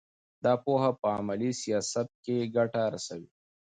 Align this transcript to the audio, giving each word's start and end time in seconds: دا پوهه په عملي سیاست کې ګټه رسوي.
دا 0.43 0.53
پوهه 0.63 0.91
په 1.01 1.07
عملي 1.17 1.51
سیاست 1.61 2.07
کې 2.23 2.51
ګټه 2.55 2.83
رسوي. 2.93 3.29